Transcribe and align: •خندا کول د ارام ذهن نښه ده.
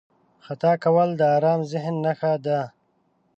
•خندا 0.45 0.71
کول 0.83 1.09
د 1.15 1.21
ارام 1.35 1.61
ذهن 1.71 1.95
نښه 2.05 2.31
ده. 2.45 2.59